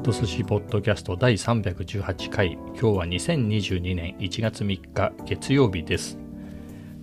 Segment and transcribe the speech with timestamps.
[0.00, 2.52] ット寿司ポッドキャスト第318回。
[2.52, 6.16] 今日は2022年1月3日月曜日です、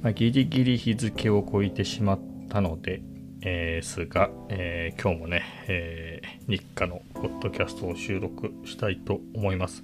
[0.02, 3.04] まあ、ギリギリ日付を超えてしまったので、
[3.44, 9.84] え、すが、えー、今日もね、えー、日課のポッドキャストを収録したいと思います。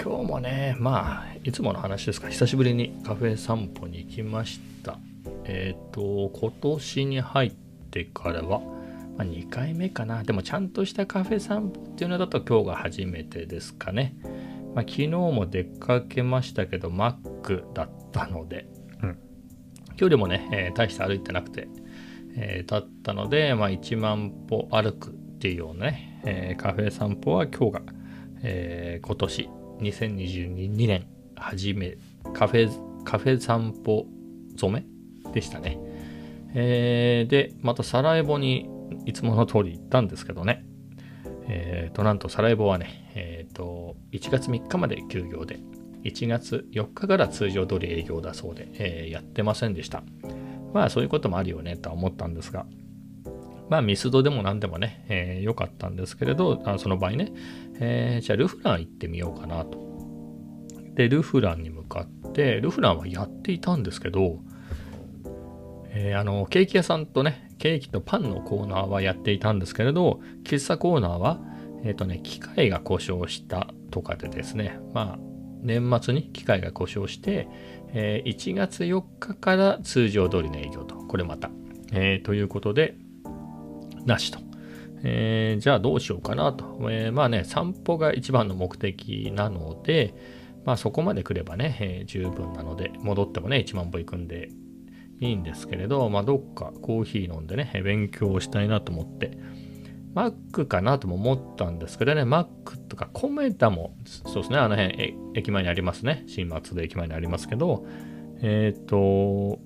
[0.00, 2.28] 今日もねまあいつもの話ですか。
[2.28, 4.96] 久しぶりにカフェ散歩に行きました。
[5.42, 7.52] えっ、と今年に入っ
[7.90, 8.75] てからは
[9.16, 10.22] まあ、2回目かな。
[10.22, 14.16] でもちゃんとしたカフェ散歩っていうのだと今日が初めてですかね。
[14.74, 18.68] まあ、昨日も出かけましたけど、マックだったので、
[19.02, 19.18] うん、
[19.96, 21.68] 距離もね、えー、大して歩いてなくて、
[22.36, 27.82] えー、だったので、まあ、1万歩歩くっていうようなね、えー、カフェ散歩は今日が、
[28.42, 29.48] えー、今年
[29.80, 31.96] 2022年初め
[32.34, 34.06] カフェカフェ散歩
[34.58, 34.86] 染
[35.24, 35.78] めでしたね。
[36.54, 38.68] えー、で、またサラエボに
[39.04, 40.64] いつもの通り行ったんですけどね。
[41.48, 45.58] えっ、ー、と、なんとサラエボはね、えっ、ー、と、1月3日まで休業で、
[46.04, 50.02] 1月4日から通常通り営業だそうで、えー、やってませんでした。
[50.72, 52.66] まあそういうこともあるよねとは思ったんですが、
[53.68, 57.32] まあミスドでも何でもね、えー、良かったんですけれど、あその場合ね、
[57.80, 59.86] えー、じゃあルフラン行ってみようかなと。
[60.94, 64.40] で、ルフランに向かって、ルフランはやっていたんですけど、
[65.98, 71.40] えー、あの、ケーキ屋さんとね、ケーキとパンのコーナーはやっていたんですけれど、喫茶コーナーは、
[71.84, 75.18] えっ、ー、とね、機械が故障したとかでですね、まあ、
[75.62, 77.48] 年末に機械が故障して、
[77.94, 81.50] えー、1月4日から通常通りの営業と、これまた、
[81.92, 82.96] え、ということで、
[84.04, 84.38] なしと。
[85.02, 86.78] え、じゃあどうしようかなと。
[86.90, 90.14] えー、まあね、散歩が一番の目的なので、
[90.66, 94.50] まあそこまで来ればね、え、十分なので、戻ってもね、1万歩行くんで、
[95.20, 99.38] いいんですけれど、まあ、どっかコーヒー飲んでね、勉強したいなと思って、
[100.14, 106.24] マックかなとも思ったんですけどね、マックとかコメダも、そうですね、あの辺、駅前にありますね。
[106.26, 107.86] 新松戸駅前にありますけど、
[108.40, 109.58] えっ、ー、と、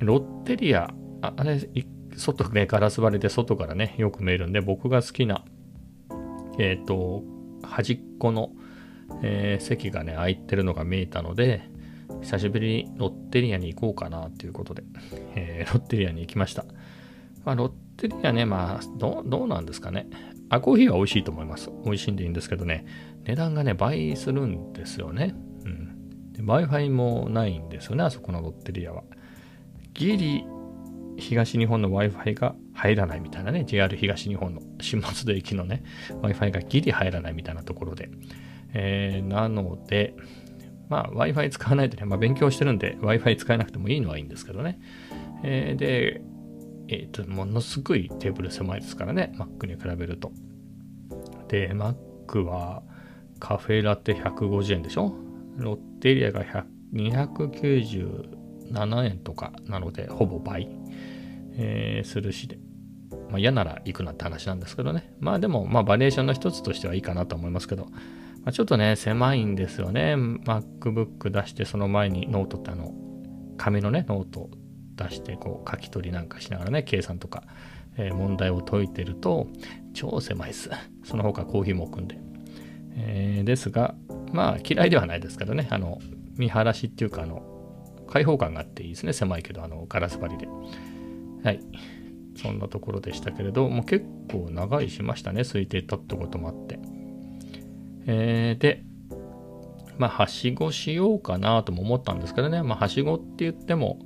[0.00, 1.60] ロッテリア、ああれ、
[2.16, 5.44] 外ね、ガラス張りで外からね、よく見えるんで、僕が好きな、
[6.58, 7.22] えっ、ー、と、
[7.62, 8.50] 端っこの、
[9.22, 11.70] えー、席がね、空いてるのが見えたので、
[12.22, 14.84] 久しぶりにロッテリアに行こうかなということで、
[15.34, 16.64] えー、ロッテリアに行きました。
[17.44, 20.06] まあ、ロッテリアね、まあど、どうなんですかね。
[20.48, 21.70] あ、コーヒーは美味しいと思います。
[21.84, 22.84] 美味しいんでいいんですけどね、
[23.24, 25.34] 値段がね、倍するんですよね。
[25.64, 26.32] うん。
[26.32, 29.02] で、Wi-Fi もないんですよね、あそこのロッテリアは。
[29.94, 30.44] ギリ、
[31.18, 35.82] 東日本の Wi-Fi が入らないみたいなね、JR 東日本の新松戸駅のね、
[36.22, 38.10] Wi-Fi がギリ入らないみたいなところで。
[38.74, 40.14] えー、なので、
[40.92, 44.78] まあ Wi-Fi 使わないとね、まあ勉強してるんで Wi-Fi 使えなくてもいいのはいいんですけどね。
[45.42, 46.20] えー、で、
[46.88, 50.32] えっ、と、ものすごいテーブル狭いですからね、Mac に比べると。
[51.48, 52.82] で、Mac は
[53.40, 55.14] カフェラテ150円でしょ？
[55.56, 56.44] ロッテリアが
[56.92, 60.68] 297円とかなので、ほぼ倍、
[61.56, 62.58] えー、するしで。
[63.30, 65.14] まあ嫌なら行くなって話なんですけどね。
[65.20, 67.88] まあでも、まあバリエーションの一つとしてはいいかなと思いますけど、
[68.44, 70.14] まあ、ちょっとね、狭いんですよね。
[70.16, 72.92] MacBook 出して、その前にノートってあの、
[73.56, 74.50] 紙のね、ノート
[74.96, 77.44] 出して、こう、書き取りなんかしながらね、計算とか、
[77.96, 79.46] えー、問題を解いてると、
[79.94, 80.70] 超狭いです。
[81.04, 82.18] その他コーヒーも置くんで。
[82.96, 83.94] えー、ですが、
[84.32, 85.98] まあ、嫌いではないですけどね、あの、
[86.36, 87.42] 見晴らしっていうか、あの、
[88.08, 89.12] 開放感があっていいですね。
[89.12, 90.48] 狭いけど、あの、ガラス張りで。
[91.44, 91.60] はい。
[92.36, 95.42] そんなところでしたけれど、もう結構長いしましたね。
[95.42, 96.78] 空いてたってこともあって。
[98.06, 98.84] えー、で、
[99.98, 104.00] まあ、はしごしようかなとも思ったんですけどね、まあ、はしごって言っても、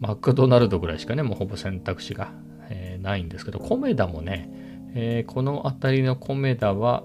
[0.00, 2.32] マクドナルドぐらいしかね、もうほぼ選択肢が、
[2.70, 4.48] えー、ないんですけど、コメダもね、
[4.94, 7.04] えー、この辺りのコメダは、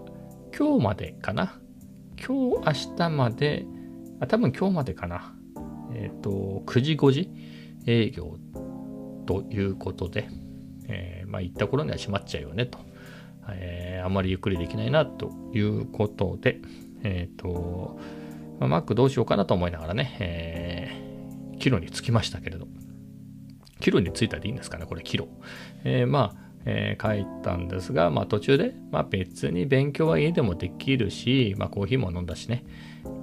[0.58, 1.60] 今日までかな？
[2.18, 3.66] 今日、明日まで、
[4.20, 5.36] あ多分今日までかな。
[5.94, 7.30] えっ、ー、と、9時5時
[7.86, 8.38] 営業
[9.26, 10.30] ということで、
[10.88, 12.80] えー、まあ行った頃には閉まっちゃうよねと。
[13.52, 16.60] えー、あんまりゆっくりできないなということで、
[17.04, 18.00] えっ、ー、と、
[18.60, 22.68] まあ、Mac どうしようかなと思いながらね、えー、キロに着きましたけれど、
[23.80, 25.28] キロに着いたでいいんですかね、これキロ。
[25.84, 32.66] えー、まあ、えー、帰ったんですが、まあ途中で、まあ別に勉強は家でもできるし、まあコーヒーも飲んだしね、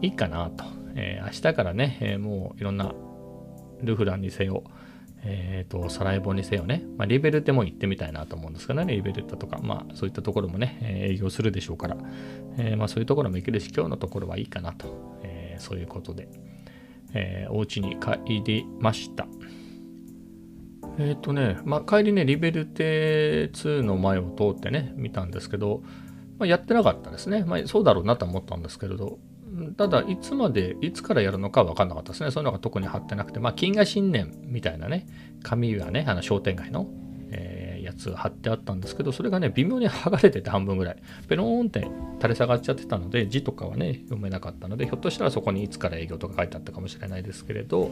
[0.01, 0.65] いいかなと。
[0.97, 2.95] えー、明日からね、えー、もういろんな
[3.83, 4.65] ルフランにせよ、
[5.27, 11.97] えっ、ー、と、サラエボにせよね、まあ、リベルテも行ってみたいなと思うんですけどね、リベルテとか、まあ、そういったところもね、え営業するでしょうから、
[12.59, 16.29] えー、まあ、そういうところも行けるし、今日のところはいいかなと、えー、そういうことで、
[17.15, 19.27] えー、お家に帰りました。
[20.99, 25.83] えっ、とね、まあ、帰りね、リベルテ2の前を通ってね、見たんですけど、
[26.39, 27.45] まあ、やってなかったですね。
[27.45, 29.19] まあ、そうだろうなと思ったんですけれど、
[29.77, 32.31] ただ、いつまで、いつからやるのか分かんなかったですね。
[32.31, 35.07] そういうのが特に貼ってなくて、まあ、金河新年みたいなね、
[35.43, 36.89] 紙はね、あの商店街の、
[37.31, 40.97] えー、やつ貼ってあったんですけど、それがね、微妙に剥がれてて半分ぐらい、
[41.29, 47.91] ペローンって垂れ下がっちゃってたので、字とかはね、読めなかったので、ひょっとしたらそこにいつから営業とか書いてあったかもしれないですけれど、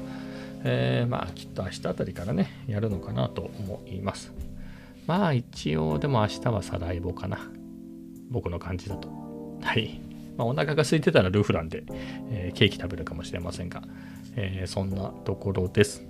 [0.64, 4.32] えー、まあ、きっと明日あたりからね、やるのかなと思います。
[5.06, 7.38] まあ、一応、でも明日はサライボかな。
[8.30, 9.08] 僕の感じだと。
[9.60, 10.11] はい。
[10.36, 11.84] まあ、お腹が空いてたらルフランで、
[12.30, 13.82] えー、ケーキ食べるかもしれませんが、
[14.36, 16.06] えー、そんなところです。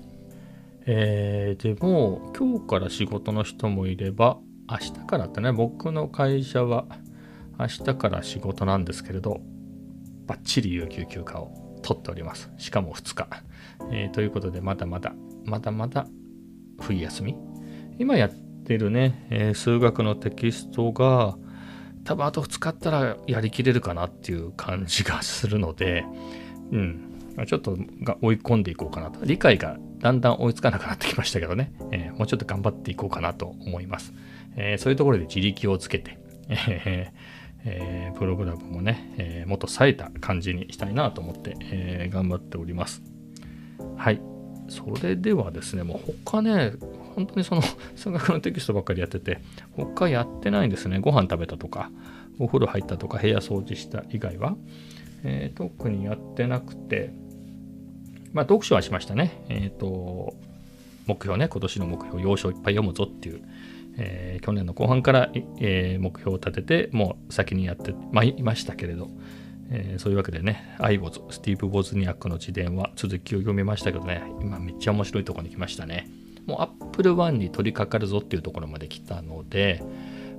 [0.86, 4.38] えー、でも、今日から仕事の人もいれば、
[4.69, 6.86] 明日からってね、僕の会社は
[7.58, 9.40] 明日から仕事なんですけれど、
[10.26, 12.50] バッチリ有給休暇を取っております。
[12.56, 13.28] しかも2日。
[13.90, 15.12] えー、ということで、まだまだ、
[15.44, 16.06] まだまだ
[16.80, 17.36] 冬休み。
[17.98, 18.30] 今やっ
[18.64, 21.36] てるね、えー、数学のテキストが、
[22.04, 26.04] 多分あと2日あったらやりきれるかなっていう感じがするので、
[26.72, 27.12] うん、
[27.46, 29.25] ちょっとが追い込んでいこうかなと。
[29.25, 34.12] 理解がだんだん追いつかなくなってきましたけどね、えー、もうちょっと頑張っていこうかなと思います。
[34.56, 36.19] えー、そういうところで自力をつけて、
[36.49, 37.12] え
[37.64, 43.02] えー、プログラムもね、え、もっと冴えた感じにしたいなと思って、え、頑張っております。
[43.96, 44.20] はい。
[44.69, 46.72] それではですね、もう他ね、
[47.14, 47.62] 本当にその
[47.97, 49.38] 数学のテキストばっかりやってて、
[49.73, 50.99] 他やってないんですね。
[50.99, 51.91] ご飯食べたとか、
[52.38, 54.56] お風呂入ったとか、部屋掃除した以外は。
[55.25, 57.12] えー、特にやってなくて、
[58.32, 59.44] まあ、読書はしましたね。
[59.49, 60.35] えっ、ー、と、
[61.06, 63.41] 目標ね、今年の目標、要所いっぱい読むぞっていう、
[63.99, 65.31] えー、去年の後半から、
[65.61, 69.11] え目標を立てて、もう先にやってまいりましたけれど、
[69.70, 76.08] えそういうわけでね、アイボズ、スティーブ・ボズニアックの自伝は続きを読みましたけどね、今めっちゃ面白いところに来ましたね。
[76.47, 79.83] もう Apple One に取り掛かるぞっていうところまで来たので、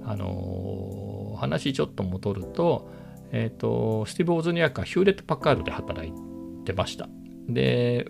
[0.05, 2.89] あのー、話ちょっと戻ると、
[3.31, 6.13] えっ、ー、と、スティーブ・オズニアックはヒューレット・パッカードで働い
[6.65, 7.09] てました。
[7.47, 8.07] で、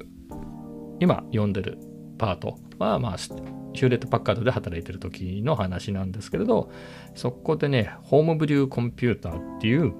[1.00, 1.78] 今読んでる
[2.18, 6.72] パートは、まあ、ヒューレット・パッカードで働いてる時の話なんですけれど、
[7.16, 9.94] そこでね、ホームブリューコンピューターっていう、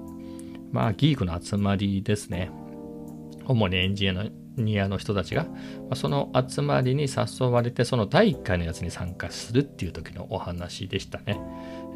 [0.72, 2.50] まあ、ギークの集まりですね。
[3.46, 5.50] 主にエンジニアのニアの人たちが、ま
[5.90, 11.40] あその集まりに誘われて、その第1回のやつに参加するっていう時のお話でしたね。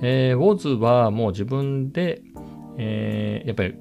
[0.02, 2.22] えー、ウォズはもう自分で、
[2.78, 3.74] えー、やっぱり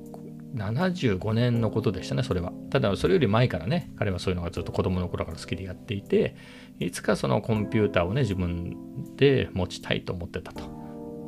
[0.56, 2.52] 75年のことでしたね、それは。
[2.70, 6.36] ただ、それより前からね、彼はそういうのがずっと子供の頃から好きでやっていて、
[6.80, 8.76] いつかそのコンピューターをね、自分
[9.16, 10.64] で持ちたいと思ってたと。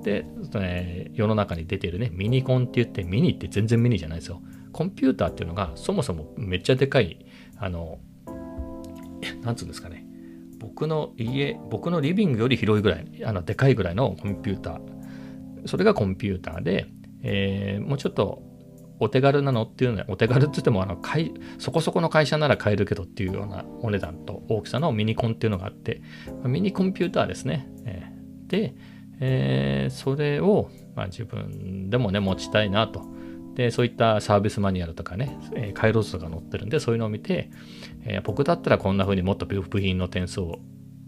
[0.03, 0.25] で、
[0.55, 4.41] え世の中に出てるね、ミニコンって言って、ミニって全然ミニじゃないですよ。
[4.71, 7.25] コンピューターっていうのがそもそもめっちゃでかい、
[7.59, 7.99] あの、
[9.41, 10.05] なんつうんですかね。
[10.59, 15.67] 僕の家、僕のリビングより広いぐらい、あの、でかいぐらいのコンピューター。
[15.67, 16.87] それがコンピューターで、
[17.23, 18.41] えー、もうちょっと
[18.99, 26.01] お手軽なのっていうのは、お手軽って言ってもあの買い、そこそこの会社なら買えるけどっていうようなお値段と大きさのミニコンっていうのがあって、
[26.43, 27.69] ミニコンピューターですね。
[27.85, 28.75] えー、で、
[29.21, 33.01] えー、それを、まあ、自分でもね、持ちたいなと。
[33.59, 37.51] で、そういったサービスマニュアルとかね、えー、回路図とか載ってるんで、そういうのを見て、
[38.05, 40.59] えー、僕だったらこんな風にもっと部品の点数を、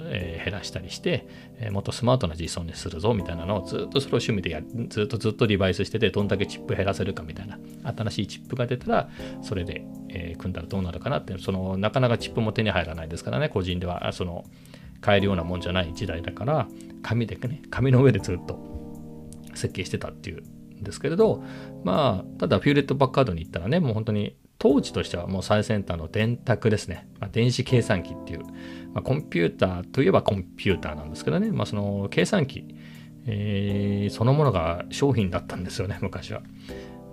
[0.01, 9.09] えー、減らしたりして、えー、もっとスマートな実装にするぞみたいなのをずっとそれを趣味でやずっとずっとリバイスしてて、どんだけチップ減らせるかみたいな、新しいチップが出たら、
[9.41, 14.43] それで、えー、組んだらどうなるかなって、その、なかなかチップも手に入らないですからね、個人では、その、
[14.99, 16.67] 買えるようなもんじゃない時代だから、
[17.01, 18.59] 紙でね、紙の上でずっと
[19.55, 20.43] 設計してたっていう
[20.81, 21.43] んですけれど、
[21.83, 27.07] まあ、ただフューレット・バッカードに行ったらね、もう本当に当時としてはもう最先端の電卓ですね。
[27.19, 28.41] まあ、電子計算機っていう、
[28.93, 32.65] まあ、コンピューターといえばコンピューターなんですけどね、まあ、その計算機、
[33.25, 36.41] えー、そのものが商品だったんですよね、昔は。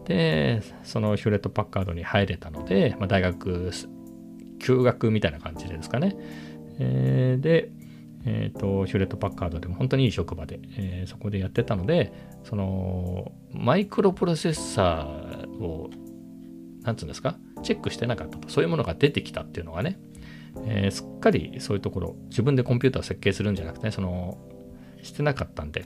[0.05, 3.71] で、そのヒューレット・パッカードに入れたので、まあ、大学
[4.59, 6.17] 休学みたいな感じですかね。
[6.79, 7.71] えー、で、
[8.25, 12.13] えーと、ヒューレット・パッカードでも本当にいい職場で、えー、そこでやってたので
[12.45, 15.89] そのマイクロプロセッサーを
[16.83, 18.49] 何て言うんですかチェックしてなかったと。
[18.49, 19.99] そういうものが出てきたっていうのがね、
[20.65, 24.39] えー、すっかりそういうところ自分でコンピューターを設計するんじゃなくて、ね、その
[25.03, 25.85] してなかったんで。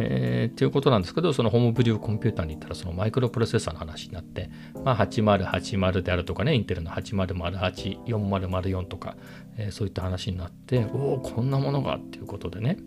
[0.00, 4.48] えー、っていうことなんですけど、そのホームブリューコンピューターに行ったら、そのマイクロプロセッサーの話になって、
[4.84, 9.16] まあ、8080であるとかね、インテルの8008、4004とか、
[9.56, 12.78] えー、そういった話になって、おお、こんなものがっていうことでね、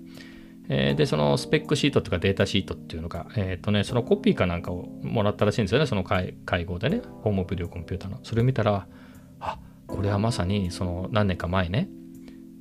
[0.70, 8.20] えー、で、そのスペックシートとかデータシートっていうのが、えっ、とね、そのコピーかなんかをもらったらしいんですよね、その会合でね、ホームブリューコンピューターの。
[8.24, 8.88] それを見たら、
[9.42, 11.90] あこれはまさにその何年か前ね、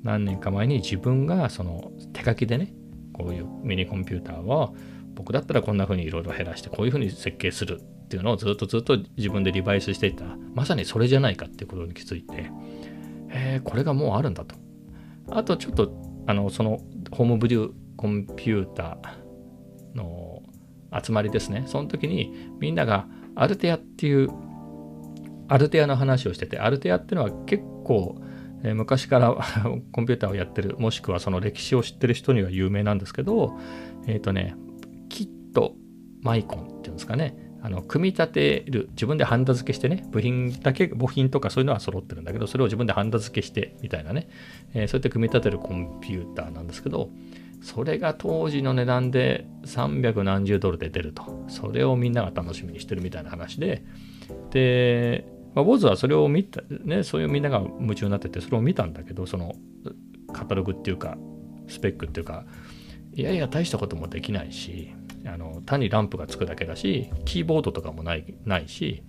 [0.02, 2.72] 何年か前に自分がその手書きでね、
[3.22, 4.72] こういうミニコンピューターは
[5.14, 10.24] 僕だったらこんな風にいろいろ減らしてこういう風に設計するっていうのをずっとずっと自分でリバイスしていた。
[10.54, 12.50] まさにそれじゃないかっていうことに気づいて、
[13.30, 14.56] えー、これがもうあるんだと。
[15.30, 15.92] あとちょっと
[16.26, 16.80] あのその
[17.12, 20.42] ホームブリューコンピューターの
[20.92, 21.64] 集まりですね。
[21.66, 24.28] その時にみんながアルテアっていう
[25.48, 28.20] アルテアの話をしててアルテアっていうのは結構
[28.62, 29.34] え、昔から
[29.92, 33.58] コンピューターをやってるもしくはその歴史を知ってる人には有名なんですけど
[34.06, 34.54] えっ、ー、とね
[35.08, 35.74] キット
[36.22, 37.50] マイコンっていうんですかね。
[37.62, 44.28] あの組み立てる自分でハンダ付けしてね部品だけ部品とかそういうのは揃ってるんだけどそれを自分でハンダ付けしてみたいなね、
[44.72, 47.10] えー、そうやって組み立てるコンピューターなんですけど
[47.62, 51.44] それが当時の値段で300何十ドルで出ると。
[51.48, 53.84] それをみんなが楽しみにしてるみたいな話で。
[54.50, 59.54] でまあ、ボズはそれを見た、ね、そういうみんなが夢中になってて、それを見たんだけど、その
[60.32, 61.18] カタログっていうか、
[61.68, 62.44] スペックっていうか、
[63.14, 64.92] いやいや、大したこともできないし、
[65.26, 69.02] あの単にランプがつくだけだし、キーボードとかもないないし、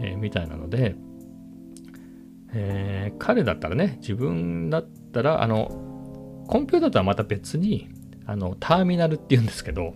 [0.00, 0.96] えー、みたいなので、
[2.54, 5.68] えー、彼だったらね、自分だったら、あの、
[6.48, 7.88] コンピューターとはまた別に、
[8.26, 9.94] あの、ターミナルっていうんですけど、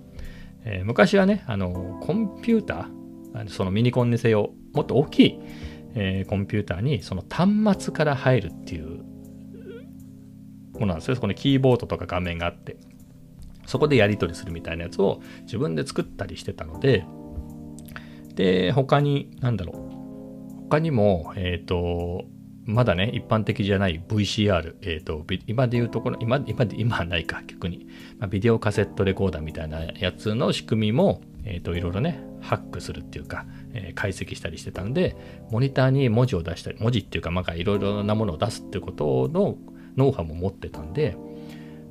[0.65, 5.41] えー、昔はね、あの、コンピューター、そのミニコンにせよ、もっと大きい、
[5.97, 9.03] えー、コンピューターにその端末から入るっていう
[10.75, 11.15] ものなんですよ。
[11.15, 12.77] そこにキーボードとか画面があって、
[13.67, 17.05] そこでやり取りするみたいなやつを自分で作ったりしてたので、
[18.35, 20.63] で、他に、なんだろう。
[20.69, 22.27] 他にも、えっ、ー、と、
[22.67, 27.87] まだね、一般的じゃない VCR、えっ、ー、と、今で言うところ、今、今で、今はないか、逆に。
[28.19, 35.17] まあ、ビデオカセットレコーダーみたいなやつの仕組みも、えっ、ー、と、いろいろね、ハックするっていうか、えー、解析したりしてたんで、
[35.51, 39.57] モニターに文字を出したり、文字っていうか、まあ、いろいろなものを出すっていうことの
[39.97, 41.17] ノウハウも持ってたんで、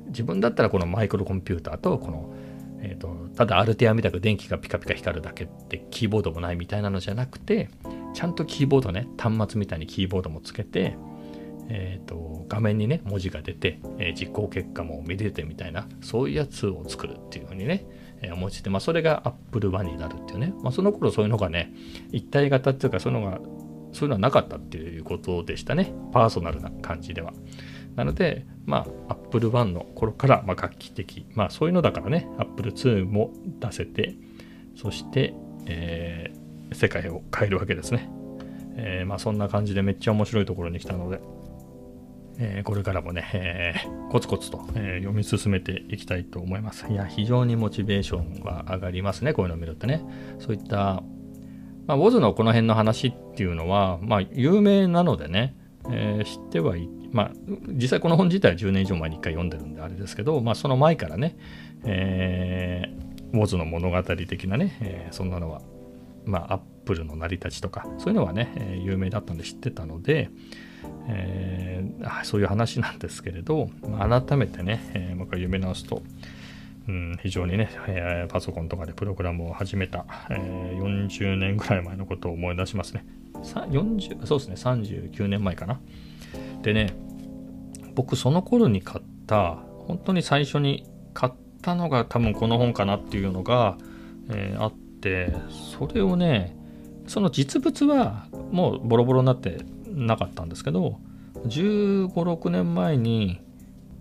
[0.08, 2.34] 自分だったらこのマイクロコンピューターと、この、
[2.80, 7.68] えーと、ただアルテアみたく電気がピカピカ光るだけってキーボードもないみたいなのじゃなくて、
[8.14, 10.96] ちゃんとキーボードね、端末みたいにキーボードもつけて、
[11.68, 17.86] えーと、画面にね文字が出て、えー、実行結果も見れてみたいなそういうやつを作るっていうふうにね、
[18.22, 21.72] えー、思いついて、まあ、それが Apple One になるっていうね、まあ、その頃そういうのがね
[22.12, 23.38] 一体型っていうかそういうのが
[23.92, 25.94] そういうのはなかったっていうことでしたね。
[26.12, 27.32] パーソナルな感じでは。
[27.94, 31.26] なのでまあ Apple One の頃から、ま、画期的。
[31.34, 32.28] まあそういうのだからね。
[32.38, 34.14] Apple II も出せて
[34.74, 38.10] そして、えー、世界を変えるわけですね。
[38.76, 41.20] えー、まあそんな感じでめっちゃ面白いところに来たので、
[42.38, 46.86] えー、これからもね、えー、コツコツと、え読み進めていきたいと思います。
[46.88, 50.04] いや、非常にモチベーションは上がりますね、こういうのを見るとね。
[50.38, 51.02] そういった、
[51.86, 55.56] まあ、ウォズのこの辺の話っていうのは、まあ、有名なのでね、
[55.90, 57.32] え知ってはい、まあ、
[57.68, 61.36] 実際この本自体は10年以上前に1回読んでるんであれですけど、まあ、その前からね、
[61.84, 65.62] えー、ウォズの物語的なね、えそんなのは、
[66.24, 70.30] まあ、アップルの成り立ちとか、そういうのはね、え有名だったんで知ってたので、
[71.08, 73.68] えー、そういう話なんですけれど、
[73.98, 76.02] 改めてね、えー、もう一回読み直すと、
[76.88, 83.04] うん、非常にね、えー、パソコンとかでプログラムを始めた、えー、40年ぐらい前のことを思い出しますね。
[83.34, 85.80] 40そうですね、39年前かな。
[86.62, 86.94] でね、
[87.94, 93.78] 僕その頃に買った、本当に最初に買ったのが多分この本かなっていうのが、
[94.30, 95.34] えー、あって、
[95.78, 96.56] それをね、
[97.06, 99.58] その実物はもうボロボロになって
[99.96, 101.00] なかったんですけど
[101.46, 103.40] 15、6年前に、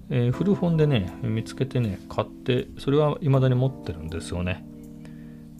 [0.10, 4.66] えー、古本でね見つけてね買ってそれは未だに持ってるんですよね、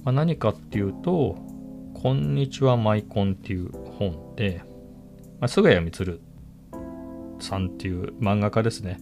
[0.04, 1.38] まあ、何かっていうと
[1.96, 4.62] 「こんにちはマイコン」っていう本で、
[5.40, 6.20] まあ、菅谷充
[7.40, 9.00] さんっていう漫画家ですね。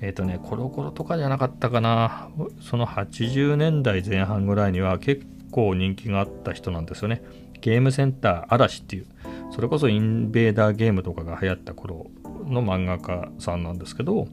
[0.00, 2.28] えっ、ー、とねコロコロとかじゃなかったかな。
[2.60, 7.22] その80年代前半ぐらいには結構人気があった人なんですよね。
[7.60, 9.06] ゲームセンター嵐っていう。
[9.50, 12.10] それこそインベーダーゲームとかが流行った頃
[12.44, 14.28] の漫画家さんなんですけど、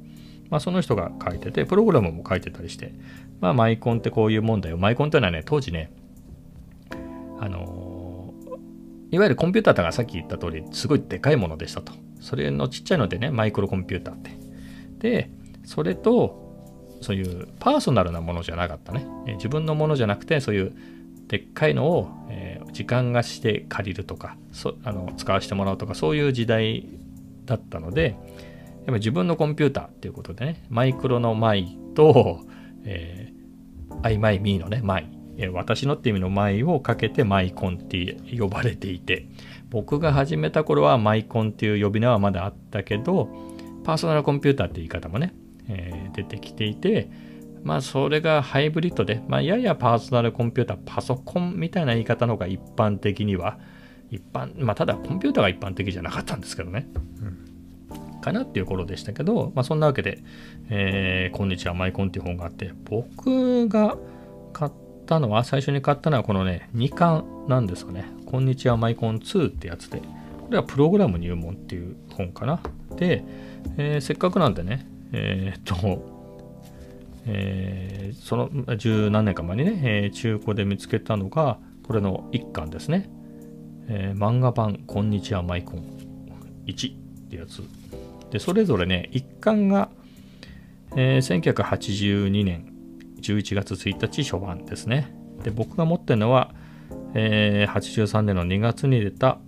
[0.49, 2.93] まあ、その人が書いてて、プログラムも書いてたりして、
[3.41, 4.77] まあ、マイコンってこういうもんだよ。
[4.77, 5.91] マイコンっていうのはね、当時ね、
[7.39, 8.33] あの、
[9.11, 11.93] いわゆるコンピューターがさっき言った通り、すごいでかいものでしたと。
[12.19, 14.31] それのちっちゃいのでね、マイクロコンピューターって。
[14.99, 15.29] で、
[15.65, 16.41] それと、
[17.01, 19.05] そういうパーソナルなものじゃなかったね。
[19.35, 20.73] 自分のものじゃなくて、そういう
[21.27, 26.87] でっかいのを、え、時間貸して借りるとかそあの使わせてもらうとかそういう時代
[27.45, 28.15] だったので
[28.79, 32.41] やっぱ自分のコンピューターっていうことでねマイクロのマイと、
[32.83, 35.09] えー、アイマイミーのねマイ、
[35.51, 39.27] 私のって意味のマイをかけてマイコンって呼ばれていて
[39.69, 43.29] 僕が始めた頃はマイコンっていう呼び名はまだあったけど
[43.83, 45.33] パーソナルコンピューターって言い方もね、
[45.67, 47.09] えー、出てきていて
[47.63, 53.57] まあそれがハイブリッドで、まあややパーソナルコンピューター、パソコンみたいな言い方の方が一般的には、
[54.11, 56.87] 一般、まあただコンピューターが一般的じゃなかったんですけどね。
[57.21, 60.19] うん、かなっていう頃でしたけど、まあそんなわけで、
[60.69, 63.97] えー、こんにちはマイコンっていう本があって、僕が
[64.51, 64.71] 買っ
[65.05, 68.05] たのは、最初に買ったのはこのね、2巻なんですかね。
[68.25, 72.61] こんにちはマイコン2ってやつで、これはプログラム入門っていう本かな。
[72.97, 73.23] で、
[73.77, 76.12] えー、せっかくなんでね、えー、っと、
[77.25, 83.09] えー、その十何年か前にね、えー、中古で見つけたのが、これの1巻ですね。
[83.87, 85.83] えー、漫画版こんにちはマイコン
[86.65, 86.97] 1っ
[87.29, 87.61] てやつ。
[88.31, 89.89] で、それぞれね、1巻が、
[90.95, 92.73] えー、1982年
[93.21, 95.15] 11月1日初版ですね。
[95.43, 96.53] で、僕が持ってるのは、
[97.13, 99.39] えー、83年の2月に出た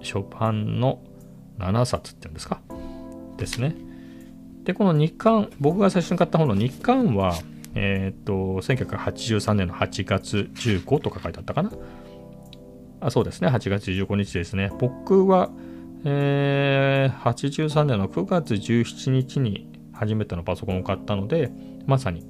[0.00, 1.02] 初版の
[1.58, 2.60] 7冊っていうんですか？
[3.36, 3.74] ですね。
[4.64, 7.34] で、この日刊、僕が最初に買った本の日刊は、
[7.74, 11.72] えっ、と、1983年の8月15とか書いてあったかな？
[13.00, 14.70] あ、そうですね、8月15日ですね。
[14.78, 15.50] 僕は、
[16.04, 21.50] えー、83年の9月17日に初めてのパソコンを買ったので、
[21.86, 22.24] まさに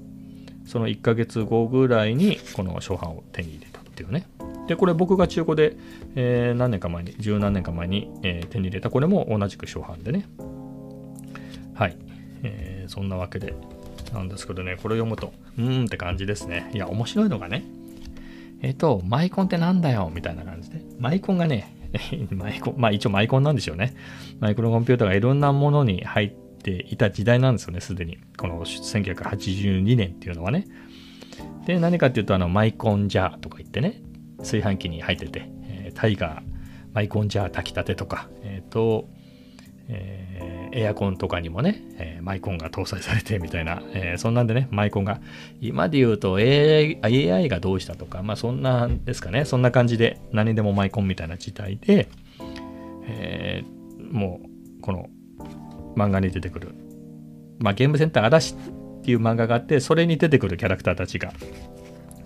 [0.64, 4.26] その1ヶ月後ぐらいにこの初版を手に入れたっていうね。
[4.66, 5.76] で、これ僕が中古で、
[6.14, 10.26] えー、何年か前に、十何年か前に、えー、手に入れたこれも同じく初版でね。
[11.74, 11.96] はい。
[12.42, 13.54] えー、そんなわけで
[14.12, 16.70] なんですけどね、これを読むと、うーんって感じですね。
[16.74, 17.64] いや、面白いのがね、
[18.62, 20.80] えっ、ー、と、マイコンってなんだよみたいな感じで。
[20.98, 21.74] マイコンがね、
[22.30, 23.94] マイコン、まあ一応マイコンなんでしょうね。
[24.40, 28.18] マイクロコンピューターがいろんなものに入っていた時代なんですよね、すでに。
[28.36, 30.66] この1982年っていうのはね。
[31.66, 34.02] で、何かっていうと、あの、マイコンジャーとか言ってね、
[34.38, 36.42] 炊飯器に入ってて、えー、タイガー、
[36.92, 39.08] マイコンジャー炊きたてとか、えっ、ー、と、
[39.88, 45.20] えー、エアコンとかにもね、えー、マイコンが搭載されてみたいな、えー、そんなんでね、マイコンが、
[45.60, 52.08] 今で言うと AI, AI がどうしたとか、まあそんなんですかね、そんな感じで何でもマイコンみたいな時代で、
[53.06, 54.40] えー、も
[54.78, 55.10] うこの
[55.94, 56.74] 漫画に出てくる、
[57.58, 61.32] まあゲームセンター嵐っていう漫画があって、それに出てくるキャラクターたちが、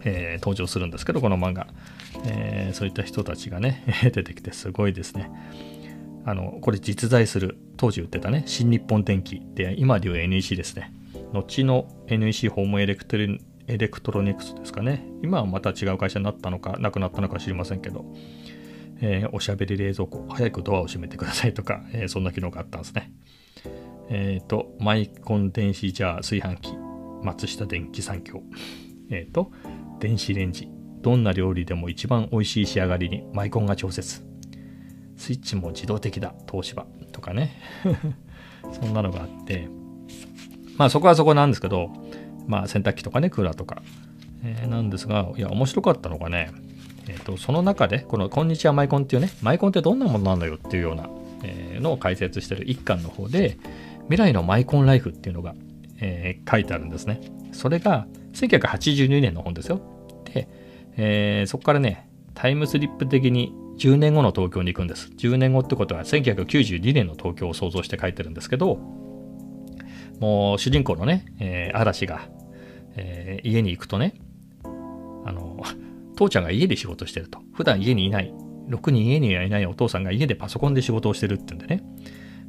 [0.05, 1.67] えー、登場するんですけど、この漫画、
[2.25, 3.83] え、そういった人たちがね、
[4.13, 5.31] 出てきてすごいですね。
[6.27, 10.93] あの、これ実在する、当時売ってたね、新日本電機で、今でいう NEC ですね。
[11.33, 15.05] 後の NEC ホームエレクトリエレクトロニクスですかね。
[15.23, 18.05] 今はまた違う会社になったのか、なくなったのか知りませんけど、
[19.01, 23.13] えー、おしゃべり冷蔵庫、早くドアを閉めてくださいとか、えー、そんな機能があったんですね。
[24.09, 26.75] えっ、ー、と、マイコン電子ジャー炊飯器、
[27.23, 28.43] 松下電器産業。
[29.11, 29.51] えっ、と、
[30.01, 30.69] 電子レンジ。
[31.03, 34.26] どんな料理でも一番美味しい仕上がりにマイコンが調節。
[35.17, 37.61] スイッチも自動的だ、東芝とかね。
[38.73, 39.69] そんなのがあって、
[40.77, 41.91] まあそこはそこなんですけど、
[42.47, 43.83] まあ洗濯機とかね、クーラーとか、
[44.45, 46.51] えー、なんですが、いや、面白かったのがね、
[47.09, 51.09] えっ、ー、と、その中で、この、こんにちはマイコンっていうね、マイコンってどんなものなのよっていうような、
[51.45, 53.59] えー、のを解説してる一巻の方で、
[54.05, 55.55] 未来のマイコンライフっていうのが、
[56.01, 57.21] えー、書いてあるんですね。
[57.53, 59.81] それが、1982年の本ですよ。
[60.25, 60.49] で、
[60.97, 65.11] えー、そこからね、タイムスリップ的に10年後の東京に行くんです。
[65.17, 68.77] 10年後ってことは1992年の東京を想像して書いてるんですけど、
[70.21, 72.29] もう主人公のね、えー、嵐が、
[72.97, 74.15] えー、家に行くとね、
[74.65, 74.69] あ
[75.33, 75.63] の、
[76.17, 77.41] 父ちゃんが家で仕事してると。
[77.53, 78.33] 普段家にいない、
[78.69, 81.85] 6人家にはいないお父さんが家でパソコンで仕事をしてるって言うんでね、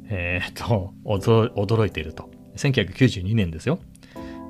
[0.08, 2.30] えー、っと、驚いていると。
[2.56, 3.78] 1992年ですよ。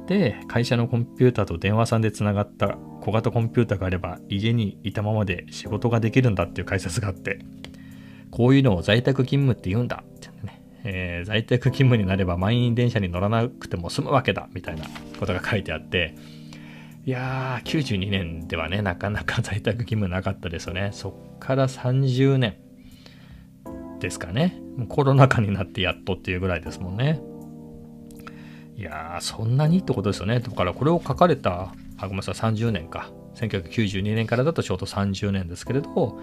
[0.08, 7.40] で、会社のコンピューターと電話さんでつながった小型コンピューターがあれば家にいたままで仕事ができるんだっていう解説があって、
[8.30, 14.86] こういうのを在宅勤務って言うんだってね、えー、在宅勤務になれば満員電車に乗らなくても済むわけだみたいな
[15.20, 16.14] ことが書いてあって、
[17.04, 20.88] いやー、92年ではね、なかなか 在宅勤務なかったですよね。
[20.92, 22.56] そっから30年
[24.00, 24.58] ですかね。
[24.88, 27.20] コロナ禍になってやっとっていうぐらいですもんね。
[28.78, 30.38] いや、そんなにってことですよね。
[30.38, 33.10] だからこれを書かれたあ、ごめんなさい、30年か。
[33.34, 36.20] 1992年からだとちょうど30年ですけれど、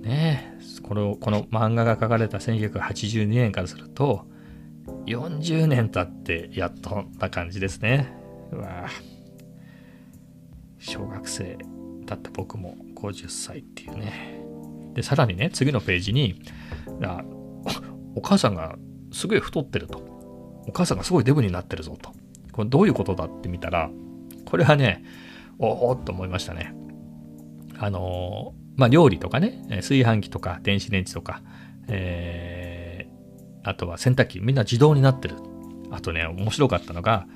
[0.00, 4.26] ねこの、この漫画が書かれた1982年からすると、
[5.04, 8.10] 40年経ってやっとな感じですね。
[8.50, 8.88] うわ
[10.78, 11.58] 小学生
[12.06, 14.40] だった僕も50歳っていうね。
[14.94, 16.40] で、さらにね、次のページに、
[17.02, 17.22] あ
[18.14, 18.76] お母さんが
[19.12, 20.09] すごい太ってると。
[20.70, 22.12] お母さんがすごいデブになってるぞと。
[22.52, 23.90] これどういうことだって見たら、
[24.44, 25.04] これはね、
[25.58, 26.74] おおっと思いましたね。
[27.76, 31.42] あのまあ、料理とかね、炊飯器とか電子レンジとか、
[31.88, 35.36] えー、あとは洗濯機、みんな自動になってる。
[35.90, 37.26] あとね、面白かったのが、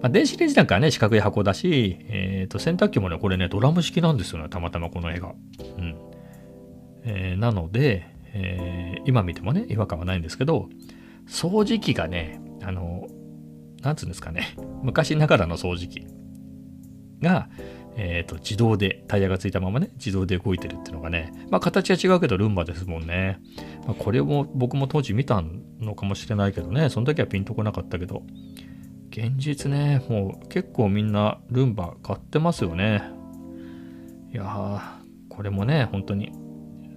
[0.00, 5.34] まあ、電子レンジなんかはね、四角い箱だし、えっ、ー、と、洗濯機もね、これね、ドラム式なんですよね、たまたまこの絵が。
[5.78, 5.96] うん。
[7.04, 10.68] えー、なので、えー、今見てもね、違和感はないんですけど、
[11.30, 13.06] 掃除機がね、あの、
[13.82, 16.06] なんつうんですかね、昔ながらの掃除機
[17.22, 17.48] が、
[17.96, 23.38] えっ、ー、と、自動で、タイヤがついたままね、自動で動いてるっていうのがね、まあ形は違うけどルンバですもんね。
[23.86, 25.42] まあ、これも僕も当時見た
[25.80, 28.22] のかもしれないけどね、その時はピンとこなかったけど、
[29.10, 33.02] 現実ね、もう結構みんなルンバ買ってますよね。
[34.32, 34.80] いやー、
[35.28, 36.32] これもね、本当に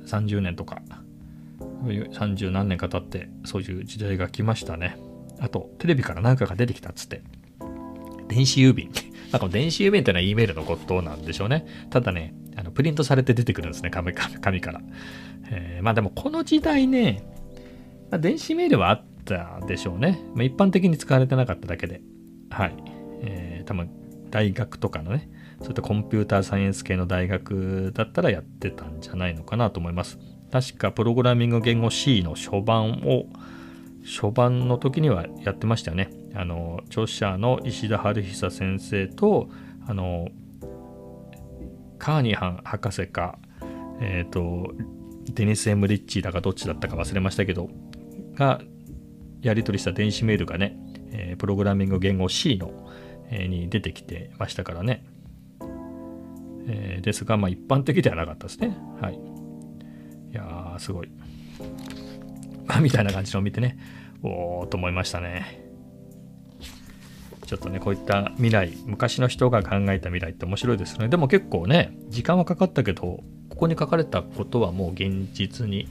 [0.05, 0.81] 30年とか、
[1.83, 4.97] 30何年か経ってそういう時代が来ましたね。
[5.39, 7.21] あと、テレビから何かが出てきたっつって、
[8.27, 8.89] 電子郵便。
[9.31, 11.65] なんか電子郵便ってのは E メールのことなんでしょうね。
[11.89, 14.81] ただね、あのプリントされて出てくるんですね、紙紙から。
[15.49, 17.23] えー、まあでもこの時代ね、
[18.11, 20.19] まあ、電子メールはあったでしょうね。
[20.35, 22.01] まあ、一般的に使われてなかっただけで。
[22.49, 22.75] はい。
[23.21, 23.89] えー、多分
[24.29, 30.19] 大学とかのね、そういったコンピューターサイエンス系の大学だったらやってたんじゃないのかなと思います。
[30.53, 33.25] 確かプログラミング言語 C の初版を
[34.03, 36.11] 初版の時にはやってましたよね。
[36.35, 39.49] あの著者の石田晴久先生と
[39.87, 40.27] あの
[41.97, 43.39] カーニハン博士か、
[43.99, 44.75] えっ、ー、と
[45.31, 47.71] デニス・エム・リッチーだかどっちだったか忘れましたけど
[48.35, 48.61] が
[49.41, 50.77] やり取りした電子メールがね、
[51.13, 52.91] えー、プログラミング言語 C の、
[53.31, 55.03] えー、に出てきてましたからね。
[56.67, 58.77] えー、ですが、まあ一般的ではなかったですね。
[59.01, 59.32] はい。
[60.33, 61.09] いやー、すごい。
[62.81, 63.77] みたいな感じのを見てね、
[64.23, 65.61] おーと思いましたね。
[67.45, 71.09] ちょっとね、こういった未来、昔の人が考えた未来って面白いですよね。
[71.09, 73.23] でも結構ね、時間はかかったけど、こ
[73.55, 75.87] こに書かれたことはもう現実に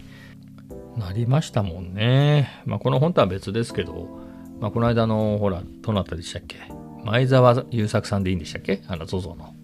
[0.96, 2.48] なりましたもんね。
[2.66, 4.18] まあ、この本とは別ですけど、
[4.60, 6.56] まあ、この間の、ほら、どなたでしたっけ？
[7.04, 8.82] 前澤友作さんでいいんでしたっけ？
[8.88, 9.54] あの、ZOZO の。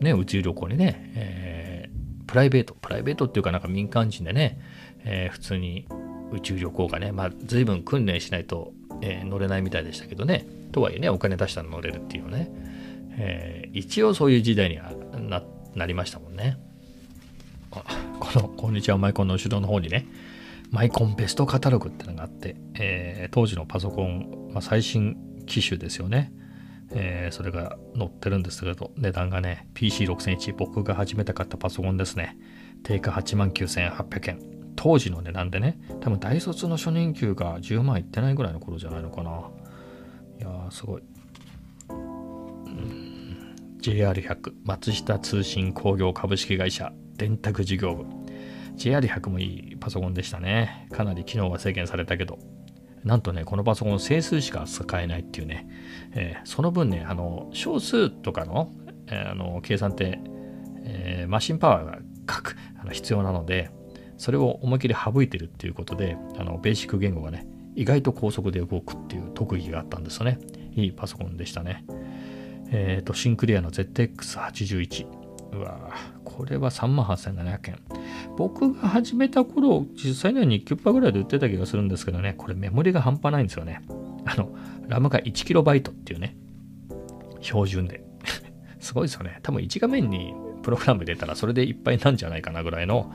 [0.00, 1.41] ね、宇宙旅行にね、えー、
[2.32, 4.58] プライベート、プライベートっていうかなんか民間人でね、
[5.04, 5.86] えー、普通に
[6.32, 12.50] 宇宙旅行がね、まあ、随分訓練しないと、えー、乗れないみたいでしたけどね、とはいえね、お金出したら乗れるっていうね、
[13.18, 15.42] えー、一応そういう時代にはな
[15.74, 16.56] なりましたもんね。
[17.70, 17.82] こ
[18.40, 20.06] の、こんにちは、マイコンの後ろの方にね、
[20.70, 26.32] マイコンベストカタログってのがあって、えー、当時のパソコン、まあ、最新機種ですよね。
[26.94, 32.36] えー、それが載ってるんですけど、値段がね、PC6001、僕が初めて買ったパソコンですね。
[32.82, 34.38] 定価89,800円。
[34.76, 39.30] 当時の値段でね、多分大卒の初任給が10万いってないぐらいの頃じゃないのかな。
[39.30, 41.02] いやー、すごい。
[43.82, 48.04] JR100 松下通信工業株式会社電卓事業部
[48.76, 52.38] JR100 もいいパソコンでしたねかなり機能は制限されたけど
[53.04, 55.68] なんとねこのパソコン整数しか使えないっていうね、
[56.12, 58.72] えー、その分ねあの小数とかの,、
[59.08, 60.20] えー、あの計算って、
[60.84, 63.70] えー、マシンパワーがくあの必要なので
[64.18, 70.38] それを思いっきり省いてるっていうことであのベーシック言語がね意外と高速で動くっていう特技があったんですよね
[70.76, 71.84] いいパソコンでしたね
[72.72, 75.06] えっ、ー、と、シンクリアの ZX81。
[75.52, 75.90] うわ
[76.24, 77.78] これは38,700円。
[78.36, 83.82] 僕が始めた頃、実際には2キュッパぐらいで売ってた気がするんですけどね、これメモリが半端ないんですよね。
[84.24, 84.54] あの、
[84.88, 86.36] ラムが 1KB っていうね、
[87.40, 88.04] 標準で。
[88.80, 89.38] すごいですよね。
[89.42, 93.12] 多分1画面にプログラム入れたらそれでいっぱいなんじゃないかなぐらいの、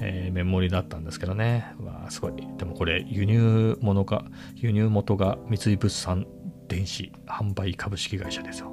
[0.00, 1.66] えー、メモリだったんですけどね。
[1.78, 2.32] うわすごい。
[2.58, 6.26] でもこれ輸入物が、輸入元が三井物産
[6.68, 8.72] 電子販売株式会社ですよ。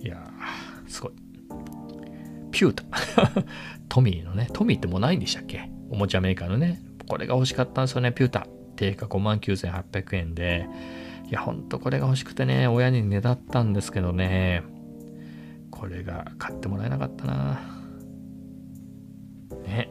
[0.00, 1.12] いやー、すごい。
[2.52, 2.84] ピュータ。
[3.88, 5.70] トミーのね、トミーってもうないんでしたっけ？
[5.90, 6.80] おもちゃメーカーのね。
[7.08, 8.46] これが欲しかったんですよね、ピュータ。
[8.76, 10.68] 定価59,800円で。
[11.28, 14.62] いや、ほんとこれが欲しくてね、親にねだったんですけどね。
[15.70, 17.60] これが買ってもらえなかったな。
[19.64, 19.90] ね。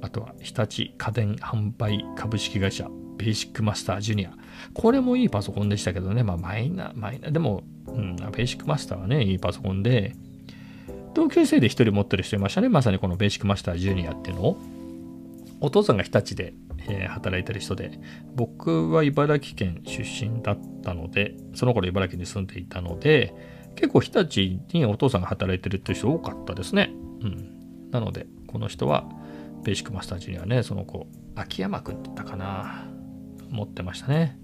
[0.00, 4.32] あとは、日立家電販売株式会社、ベーシックマスタージュニア。
[4.72, 6.22] これもいいパソコンでしたけどね。
[6.22, 10.14] まあ、マイナー、マイナー、でも、うん、ベーシックマスターはね、いいパソコンで、
[11.14, 12.68] 同級生で一人持ってる人いましたね。
[12.68, 14.58] まさにこのベーシックマスタージュニアっていうのを。
[15.62, 16.54] お父さんが日立で、
[16.88, 18.00] えー、働いてる人で、
[18.34, 23.34] 僕は茨城県出身だったので、その頃茨城に住んでいたので、
[23.76, 24.40] 結構日立
[24.72, 26.90] にお父さんが働いてるっていう人多かったですね。
[27.22, 27.90] うん。
[27.90, 29.04] なので、この人は、
[29.62, 32.86] ベーシックマスタージュニアね、その子、秋山くんって言ったかな。
[33.50, 34.38] 持ってましたね。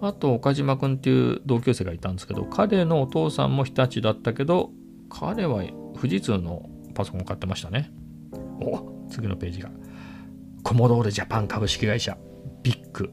[0.00, 4.70] あと岡島君っていう同級生がいたんですけど彼のお父さんも日立だったけど
[5.08, 5.62] 彼は
[5.94, 7.90] 富士通のパソコンを買ってましたね
[8.60, 9.70] お次のページが
[10.62, 12.16] コモドールジャパン株式会社
[12.62, 13.12] ビッグ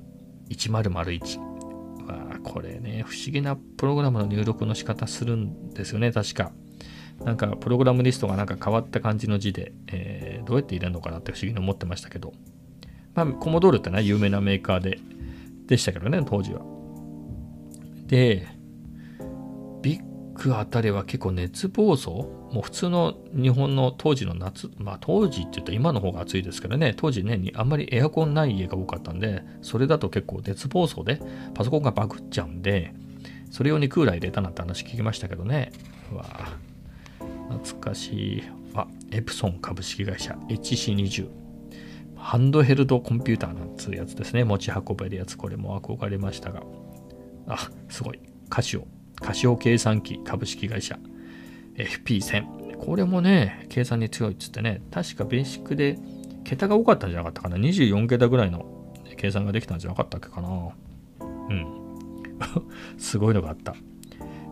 [0.50, 1.40] 1001
[2.06, 6.52] わあこれね、不思議なプログラムの入力の仕方するんですよね、確か。
[7.24, 12.34] なんか、プログラムリストがなんか変わった感じの字で、えー、どうやって入れるのかなって不思議に思ってましたけど。
[13.16, 15.00] まあ、コモドールってね、有名なメーカーで、
[15.68, 16.62] でしたけどね、当時は。
[18.08, 18.48] で、
[20.36, 31.20] ビッグあたりは結構熱暴走もう普通の日本の当時の夏、まあ当時って言うと今の方が暑いですけどね、当時ね、あんまりエアコンない家が多かったんで、それだと結構熱暴走で
[31.54, 32.94] パソコンがバグっちゃうんで、
[33.52, 35.72] それ用にクーラー入れたなんて話聞きましたけどね。
[36.12, 36.26] うわ
[37.50, 38.44] 懐かしい。
[38.76, 41.30] あ、エプソン株式会社 HC20。
[42.16, 44.44] ハンドヘルドコンピューターなんつうやつですね。
[44.44, 45.38] 持ち運べるやつ。
[45.38, 46.64] これも憧れましたが。
[47.48, 48.20] あ、すごい。
[48.50, 48.88] カシオ。
[49.24, 51.00] カシオ計算機株式会社
[51.76, 52.78] FP1000。
[52.78, 55.98] これもね、計算に強いっつってね、確かベーシックで
[56.44, 57.58] 桁が多かったんじゃなかったかな。
[57.58, 58.66] 24桁ぐらいの
[59.16, 60.50] 計算ができたんじゃなかったっけかな。
[61.22, 61.66] うん。
[63.00, 63.76] すごいのがあった。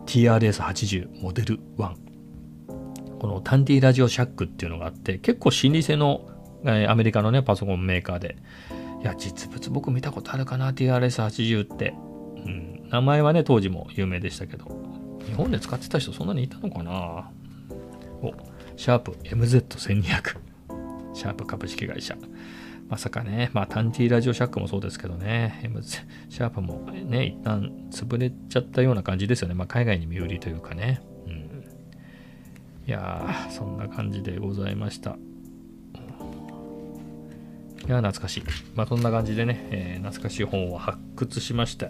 [0.06, 1.94] TRS80 モデル1。
[3.20, 6.28] このタンディラジオシャックっていうのがあって、結構老舗の、
[6.64, 8.36] えー、アメリカのね、パソコンメーカーで、
[9.02, 11.94] いや、実物僕見たことあるかな、TRS80 って。
[12.44, 14.66] うん、名前はね、当時も有名でしたけど、
[15.26, 17.30] 日本で使ってた人そんなにいたのかな？
[18.22, 18.32] お、
[18.76, 20.36] シャープ MZ1200。
[21.14, 22.16] シャープ株式会社。
[22.88, 25.82] まさかね、まあ、タンティーラジオシャックもそうですけどね、MZ、
[26.28, 29.54] シャープもね、一旦潰れちゃったような感じですよね。
[29.54, 31.00] まあ、海外に身売りというかね。
[31.26, 31.32] うん、
[32.86, 35.16] いやー、そんな感じでございました。
[37.86, 38.42] いや、懐かしい。
[38.74, 41.88] まあ、そんな感じでね、えー、懐かしい本を発掘しました。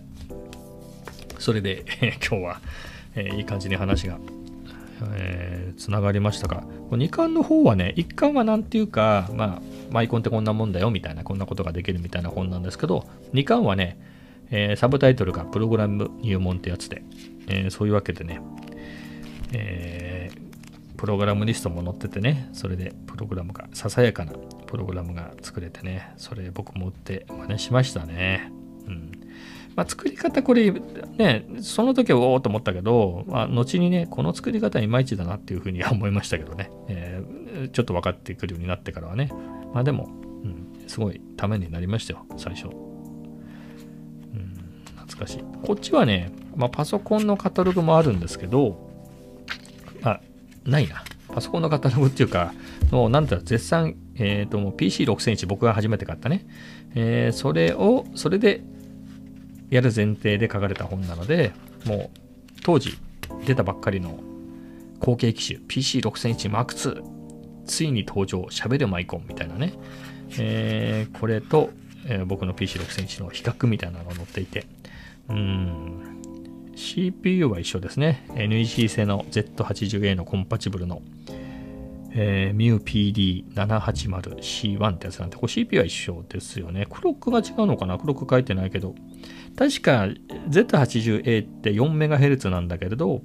[1.42, 2.60] それで、えー、今日は、
[3.16, 4.18] えー、いい感じに話が、
[5.14, 13.98] えー、つながりましたが、2巻の方はね、1巻はなんていうか、まあ、マイコンってこんなもんだよみたいな、こんなことができるみたいな本なんですけど、2巻はね、
[14.52, 17.02] えー、サブタイトルがプログラム入門ってやつで、
[17.48, 18.40] えー、そういうわけでね、
[19.52, 24.32] えー、プログラムリストも載っててね、それでプログラムが、ささやかな
[24.68, 28.52] プログラムが作れてね、それ僕も売って真似しましたね。
[28.86, 29.12] うん。
[29.74, 39.30] まあ、作り方これねその時はおおと思ったけど、まあ、後にねこの作り方いまいちだなっていうふうには思いましたけどね、えー、ちょっと分かってくるようになってからはね。
[39.72, 40.10] まあでも、
[40.44, 42.74] うん、すごいためになりましたよ最初、うん、
[44.96, 45.44] 懐かしい。
[45.62, 48.90] こっちはね、まあ、パソコンのカタログもあるんですけど
[50.02, 50.20] あ
[50.64, 51.02] ないな。
[51.28, 52.52] パソコンのカタログっていうか
[52.90, 56.46] もうなんだ絶賛、えっ、ー、ともう PC6000 僕が初めて買ったね、
[56.94, 58.62] えー、それをそれで
[59.72, 61.52] やる前提で書かれた本なので、
[61.86, 62.18] もう
[62.62, 62.98] 当時
[63.46, 64.20] 出たばっかりの
[65.00, 67.02] 後継機種 PC6001M2
[67.64, 69.72] ついに登場喋るマイコンみたいなね、
[70.38, 71.70] えー、これと、
[72.06, 74.66] えー、僕の PC6001 の比較みたいなのが載っていて。
[75.30, 76.20] うん。
[76.76, 78.26] CPU は一緒ですね。
[78.34, 81.00] NEC 製の Z80A のコンパチブルの
[82.14, 82.56] えー、
[83.54, 86.86] MUPD780C1 ってやつなんで、これ CPU は一緒ですよね。
[86.90, 87.98] クロックが違うのかな？
[87.98, 88.94] クロック書いてないけど。
[89.56, 90.08] 確か
[90.48, 93.22] Z80A って 4MHz なんだけれど、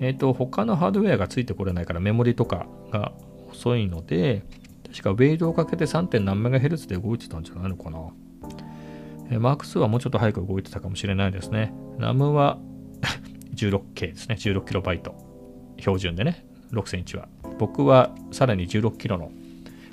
[0.00, 3.12] えっ、ー、と、他のハードウェアがついてこれないからメモリとかが
[3.50, 4.42] 遅いので、
[4.90, 6.20] 確かウェイドをかけて 3.
[6.20, 7.98] 何 MHz で動いてたんじゃないのかな？
[9.30, 11.72] えー、マーク2はもうちょっと早く動いてたかもしれないですね。
[11.98, 12.58] RAM は
[13.54, 14.36] 16K ですね。
[14.36, 15.12] 16KB
[15.78, 16.44] 標準でね。
[16.72, 17.28] 6センチは。
[17.58, 19.30] 僕はさらに16キロの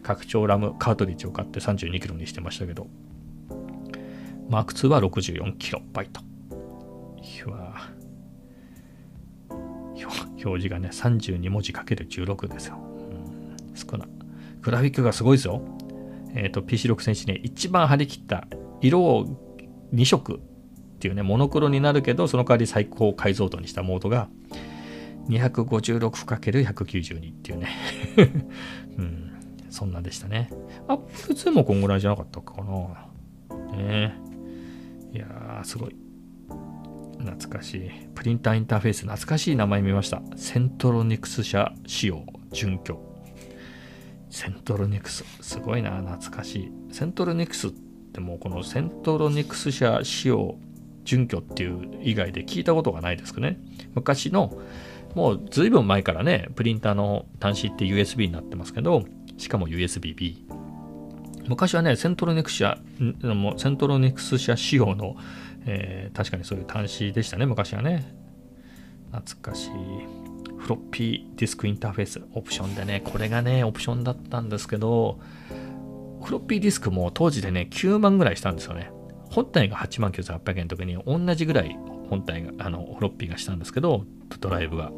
[0.01, 2.87] 拡張ラムカートリッジを買って32キロにしてましたけど、
[4.49, 6.21] マーク2は64キロバイト。
[10.43, 12.77] 表示がね、32文字かける16ですよ。
[12.77, 14.05] うん、少な。
[14.61, 15.61] グラフィックがすごいですよ。
[16.35, 18.47] えっ、ー、と、PC6 センチね、一番張り切った
[18.81, 19.25] 色を
[19.93, 20.39] 2色っ
[20.99, 24.27] ていうね、モノクロになるけど、その代わり最高解像度にしたモードが
[25.29, 27.69] 256×192 っていうね
[28.97, 29.31] うん、
[29.69, 30.49] そんなでしたね。
[30.87, 33.07] アップル2もこんぐらいじゃなかったかな。
[33.75, 34.15] ね
[35.13, 35.95] いやー、すごい。
[37.19, 37.89] 懐かしい。
[38.13, 40.21] プリンターインターフェース、懐かしい名前見ました。
[40.35, 42.99] セントロニクス社仕様、準拠。
[44.29, 46.71] セントロニクス、すごいな、懐かしい。
[46.91, 50.57] セントロニクスってもうこのセントロニクス社仕様、
[51.05, 53.59] 準拠っていう以外で聞いたことがないですけどね。
[53.93, 54.57] 昔の
[55.15, 59.05] もうずいぶん前からね、プリンターの端子って USB になってますけど、
[59.37, 60.47] しかも USB-B。
[61.47, 62.77] 昔はね、セントロニクス社、
[63.57, 65.15] セントロニクス社仕様の、
[65.65, 68.15] えー、確かにそういう端子でしたね、昔はね。
[69.11, 69.69] 懐かしい。
[70.57, 75.19] フロッピーディスクインターフェース、オプションでね、これがね、オプションだったんですけど、
[76.23, 78.91] フロッピーディスクも当時でね、9万ぐらいしたんですよね。
[79.29, 81.77] 本体が8万9800円の時に同じぐらい
[82.13, 84.05] 本体が、あの、フロッピーがしたんですけど、
[84.39, 84.91] ドライブが。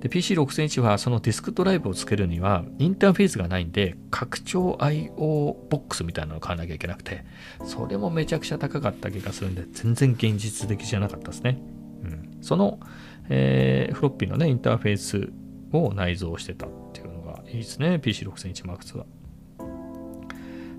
[0.00, 7.24] PC6000 はそのディスクドライブをつけるには、インターフェースがないんで、拡張 IO ボックスみたいなのを買わなきゃいけなくて、
[7.64, 11.60] それもめちゃくちゃ高かった気がするんで、全然現実的じゃなかったですね。
[12.04, 12.80] うん、その、
[13.28, 15.32] えー、フロッピーのね、インターフェース
[15.72, 19.06] を内蔵してたっていうのがいいですね、PC6001 Mark II は。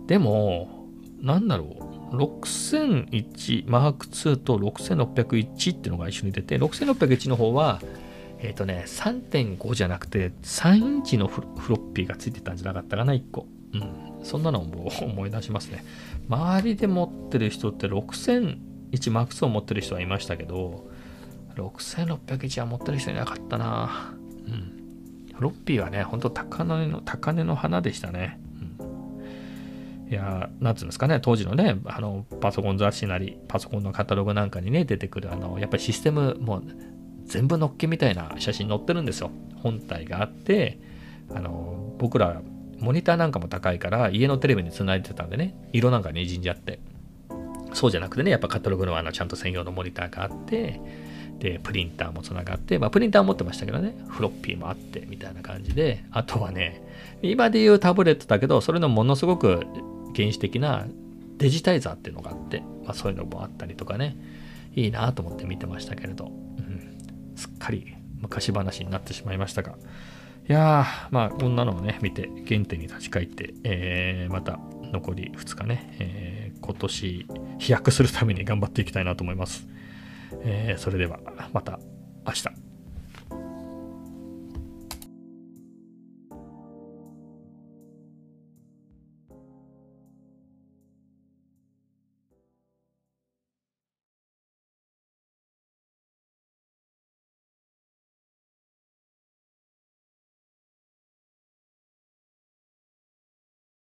[0.08, 0.86] でも、
[1.22, 7.82] なんだろう、6001 Mark II と6601っていうのが一緒に出て、6601の方は、
[8.40, 13.48] えっ、ー、とね、3.5じゃなくて、3インチのフロッピーがついてたんじゃなかったかな、1個。
[13.74, 14.24] うん。
[14.24, 15.84] そんなのも思い出しますね。
[16.30, 18.58] 周りで持ってる人って6001
[18.92, 20.88] Mark II を持ってる人はいましたけど、
[21.56, 24.14] 6601は持ってる人いなかったな。
[24.46, 25.34] うん。
[25.34, 28.40] フロッピーはね、ほんと高値の、高値の花でしたね。
[30.10, 36.64] いや、なんつうんですかね、当時のね、あの、パソコン雑誌なり、パソコンのカタログなんかにね、出てくる、あの、やっぱりシステム、もう、
[37.26, 39.32] 全部のっけみたいな写真載ってるんですよ。
[39.56, 40.80] 本体があって、
[41.34, 42.42] あの、僕ら、
[42.80, 46.80] モニターなんかも高いから、家のテレビにつないでたんでね、色なんかにじんじゃって。
[47.74, 50.80] そうじゃなくてね、やっぱカタログのあのちゃんと専用のモニターがあって、
[51.40, 56.84] で、プリンターもつながって、まあ、プリンター持ってましたけどね、フロッピーもあって、みたいな感じで、あとはね、
[57.22, 59.66] 今で言うタブレットだけど、それのものすごく
[60.16, 60.86] 原始的な
[61.38, 64.16] デジタイザーっていうのがあって、まあ、そういうのもあったりとかね、
[64.76, 66.98] いいなと思って見てましたけれど、うん
[67.36, 69.76] すっかり昔話になってしまいましたが、
[70.48, 74.60] いやー、まあ、こんなのをね、見て、原点に立ち返って、えー、また
[74.92, 77.28] 残り2日ね、えー、今年
[77.60, 79.68] 飛躍するために頑張っていきたいなと思います。
[80.44, 81.20] えー、それでは、
[81.54, 81.80] また
[82.26, 82.73] 明日。